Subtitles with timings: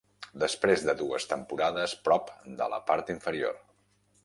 [0.43, 3.63] Després de dues temporades prop de la part inferior.